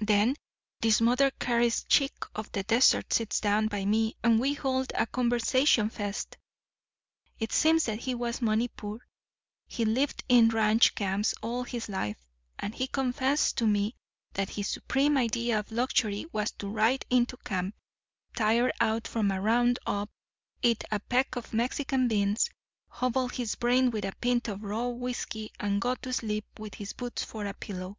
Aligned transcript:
"Then 0.00 0.34
this 0.80 1.00
Mother 1.00 1.30
Cary's 1.30 1.84
chick 1.84 2.10
of 2.34 2.50
the 2.50 2.64
desert 2.64 3.12
sits 3.12 3.38
down 3.38 3.68
by 3.68 3.84
me 3.84 4.16
and 4.24 4.40
we 4.40 4.54
hold 4.54 4.90
a 4.96 5.06
conversationfest. 5.06 6.34
It 7.38 7.52
seems 7.52 7.84
that 7.84 8.00
he 8.00 8.12
was 8.16 8.42
money 8.42 8.66
poor. 8.66 9.06
He'd 9.68 9.86
lived 9.86 10.24
in 10.28 10.48
ranch 10.48 10.96
camps 10.96 11.32
all 11.42 11.62
his 11.62 11.88
life; 11.88 12.16
and 12.58 12.74
he 12.74 12.88
confessed 12.88 13.56
to 13.58 13.68
me 13.68 13.94
that 14.32 14.50
his 14.50 14.66
supreme 14.66 15.16
idea 15.16 15.60
of 15.60 15.70
luxury 15.70 16.26
was 16.32 16.50
to 16.58 16.66
ride 16.68 17.04
into 17.08 17.36
camp, 17.36 17.76
tired 18.36 18.72
out 18.80 19.06
from 19.06 19.30
a 19.30 19.40
round 19.40 19.78
up, 19.86 20.10
eat 20.60 20.82
a 20.90 20.98
peck 20.98 21.36
of 21.36 21.52
Mexican 21.54 22.08
beans, 22.08 22.50
hobble 22.88 23.28
his 23.28 23.54
brains 23.54 23.92
with 23.92 24.04
a 24.04 24.12
pint 24.20 24.48
of 24.48 24.64
raw 24.64 24.88
whisky, 24.88 25.52
and 25.60 25.80
go 25.80 25.94
to 25.94 26.12
sleep 26.12 26.44
with 26.58 26.74
his 26.74 26.94
boots 26.94 27.22
for 27.22 27.46
a 27.46 27.54
pillow. 27.54 27.96